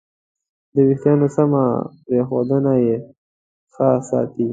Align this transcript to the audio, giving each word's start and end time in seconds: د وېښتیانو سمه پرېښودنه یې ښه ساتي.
د 0.73 0.75
وېښتیانو 0.87 1.27
سمه 1.37 1.63
پرېښودنه 2.05 2.73
یې 2.85 2.95
ښه 3.73 3.89
ساتي. 4.09 4.47